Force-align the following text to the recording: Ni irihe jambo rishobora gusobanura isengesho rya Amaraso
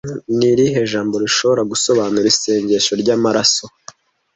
Ni 0.37 0.47
irihe 0.53 0.81
jambo 0.91 1.15
rishobora 1.23 1.61
gusobanura 1.71 2.27
isengesho 2.33 2.93
rya 3.01 3.13
Amaraso 3.19 3.65